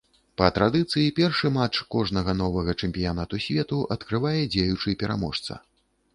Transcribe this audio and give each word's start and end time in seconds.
Па 0.41 0.45
традыцыі, 0.53 1.11
першы 1.19 1.51
матч 1.57 1.81
кожнага 1.97 2.35
новага 2.41 2.75
чэмпіянату 2.81 3.41
свету 3.45 3.83
адкрывае 3.99 4.35
дзеючы 4.57 4.97
пераможца. 5.05 5.63